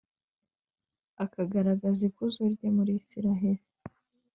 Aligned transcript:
akagaragaza 1.23 2.01
ikuzo 2.09 2.41
rye 2.53 2.67
muri 2.77 2.91
israheli. 2.99 3.63